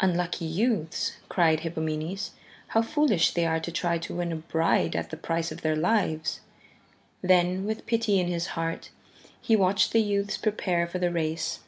"Unlucky 0.00 0.44
youths," 0.44 1.12
cried 1.28 1.60
Hippomenes, 1.60 2.32
"how 2.66 2.82
foolish 2.82 3.30
they 3.32 3.46
are 3.46 3.60
to 3.60 3.70
try 3.70 3.96
to 3.96 4.16
win 4.16 4.32
a 4.32 4.34
bride 4.34 4.96
at 4.96 5.10
the 5.10 5.16
price 5.16 5.52
of 5.52 5.60
their 5.62 5.76
lives." 5.76 6.40
Then, 7.22 7.64
with 7.64 7.86
pity 7.86 8.18
in 8.18 8.26
his 8.26 8.46
heart, 8.58 8.90
he 9.40 9.54
watched 9.54 9.92
the 9.92 10.02
youths 10.02 10.36
prepare 10.36 10.88
for 10.88 10.98
the 10.98 11.12
race. 11.12 11.60